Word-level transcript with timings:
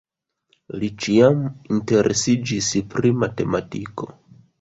Li 0.83 0.87
ĉiam 1.03 1.43
interesiĝis 1.75 2.71
pri 2.95 3.13
matematiko. 3.25 4.09